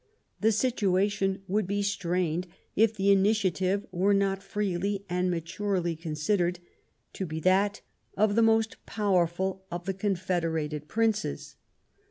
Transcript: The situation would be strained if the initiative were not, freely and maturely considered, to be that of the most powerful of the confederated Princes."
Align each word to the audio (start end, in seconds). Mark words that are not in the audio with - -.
The 0.39 0.51
situation 0.51 1.43
would 1.47 1.67
be 1.67 1.83
strained 1.83 2.47
if 2.75 2.95
the 2.95 3.11
initiative 3.11 3.85
were 3.91 4.15
not, 4.15 4.41
freely 4.41 5.05
and 5.07 5.29
maturely 5.29 5.95
considered, 5.95 6.57
to 7.13 7.23
be 7.27 7.39
that 7.41 7.81
of 8.17 8.33
the 8.33 8.41
most 8.41 8.83
powerful 8.87 9.63
of 9.69 9.85
the 9.85 9.93
confederated 9.93 10.87
Princes." 10.87 11.55